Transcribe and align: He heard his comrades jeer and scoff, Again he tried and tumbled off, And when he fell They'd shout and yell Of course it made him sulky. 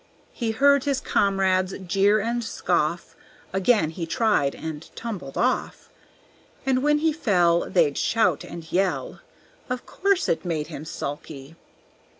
He 0.33 0.49
heard 0.49 0.85
his 0.85 0.99
comrades 0.99 1.75
jeer 1.77 2.19
and 2.19 2.43
scoff, 2.43 3.15
Again 3.53 3.91
he 3.91 4.07
tried 4.07 4.55
and 4.55 4.89
tumbled 4.95 5.37
off, 5.37 5.89
And 6.65 6.81
when 6.81 6.97
he 6.97 7.13
fell 7.13 7.69
They'd 7.69 7.99
shout 7.99 8.43
and 8.43 8.71
yell 8.71 9.19
Of 9.69 9.85
course 9.85 10.27
it 10.27 10.43
made 10.43 10.65
him 10.69 10.85
sulky. 10.85 11.55